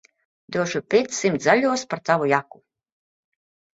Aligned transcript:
Došu 0.55 0.81
piecsimt 0.93 1.45
zaļos 1.47 1.83
par 1.93 2.03
tavu 2.11 2.31
jaku. 2.35 2.63